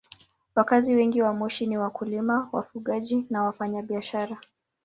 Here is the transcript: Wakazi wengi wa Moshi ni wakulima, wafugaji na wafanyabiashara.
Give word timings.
Wakazi 0.55 0.95
wengi 0.95 1.21
wa 1.21 1.33
Moshi 1.33 1.67
ni 1.67 1.77
wakulima, 1.77 2.49
wafugaji 2.51 3.25
na 3.29 3.43
wafanyabiashara. 3.43 4.37